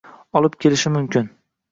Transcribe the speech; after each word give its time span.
olib 0.39 0.55
kelishi 0.65 0.91
mumkin 0.95 1.29